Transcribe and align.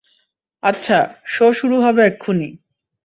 আচ্ছা, 0.63 0.97
শো 1.25 1.45
শুরু 1.53 1.77
হবে 1.81 2.01
এক্ষুনি। 2.05 2.49